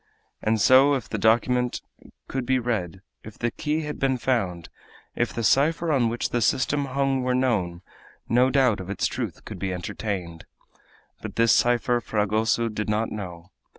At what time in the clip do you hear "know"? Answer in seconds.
13.11-13.51